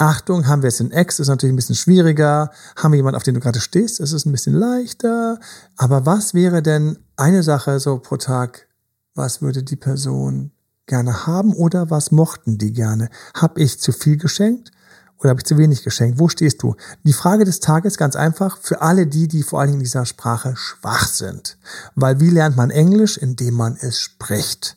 [0.00, 2.52] Achtung, haben wir es in X, ist natürlich ein bisschen schwieriger.
[2.76, 5.40] Haben wir jemanden, auf den du gerade stehst, ist es ein bisschen leichter.
[5.76, 8.68] Aber was wäre denn eine Sache so pro Tag?
[9.16, 10.52] Was würde die Person
[10.86, 13.10] gerne haben oder was mochten die gerne?
[13.34, 14.70] Hab ich zu viel geschenkt
[15.18, 16.20] oder habe ich zu wenig geschenkt?
[16.20, 16.76] Wo stehst du?
[17.02, 20.06] Die Frage des Tages ganz einfach für alle die, die vor allen Dingen in dieser
[20.06, 21.58] Sprache schwach sind.
[21.96, 23.18] Weil wie lernt man Englisch?
[23.18, 24.76] Indem man es spricht.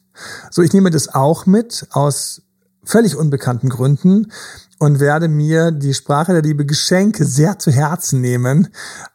[0.50, 2.42] So, ich nehme das auch mit aus
[2.92, 4.32] völlig unbekannten Gründen
[4.78, 8.68] und werde mir die Sprache der Liebe Geschenke sehr zu Herzen nehmen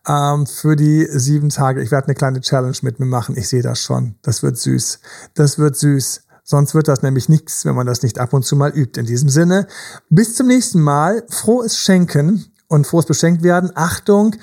[0.09, 1.83] ähm, für die sieben Tage.
[1.83, 3.37] Ich werde eine kleine Challenge mit mir machen.
[3.37, 4.15] Ich sehe das schon.
[4.23, 5.01] Das wird süß.
[5.35, 6.23] Das wird süß.
[6.43, 8.99] Sonst wird das nämlich nichts, wenn man das nicht ab und zu mal übt.
[8.99, 9.67] In diesem Sinne,
[10.09, 11.25] bis zum nächsten Mal.
[11.29, 13.73] Frohes Schenken und frohes Beschenkt werden.
[13.75, 14.37] Achtung,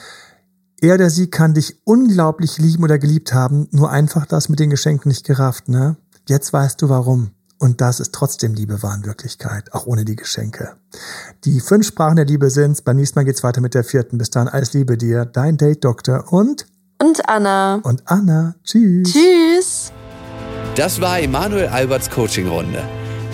[0.82, 4.70] er oder sie kann dich unglaublich lieben oder geliebt haben, nur einfach das mit den
[4.70, 5.96] Geschenken nicht gerafft, ne?
[6.28, 7.32] Jetzt weißt du warum.
[7.64, 10.74] Und das ist trotzdem Liebe war in Wirklichkeit, auch ohne die Geschenke.
[11.46, 12.82] Die fünf Sprachen der Liebe sind's.
[12.82, 14.18] Beim nächsten Mal geht's weiter mit der vierten.
[14.18, 15.24] Bis dann, alles Liebe dir.
[15.24, 16.66] Dein Date Doktor und
[17.02, 17.80] und Anna.
[17.84, 18.56] Und Anna.
[18.66, 19.14] Tschüss.
[19.14, 19.94] Tschüss.
[20.76, 22.84] Das war Emanuel Alberts Coaching Runde.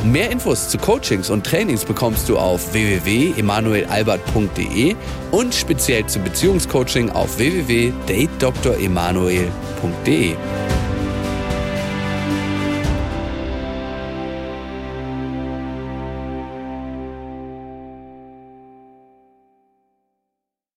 [0.03, 4.95] Mehr Infos zu Coachings und Trainings bekommst du auf www.emanuelalbert.de
[5.31, 10.35] und speziell zum Beziehungscoaching auf www.datedremanuel.de.